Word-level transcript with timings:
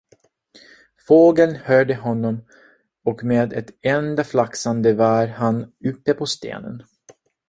Fågeln 1.07 1.55
hörde 1.55 1.95
honom, 1.95 2.45
och 3.05 3.23
med 3.23 3.53
ett 3.53 3.71
enda 3.81 4.23
flaxande 4.23 4.93
var 4.93 5.27
han 5.27 5.71
uppe 5.85 6.13
på 6.13 6.25
stenen. 6.25 6.83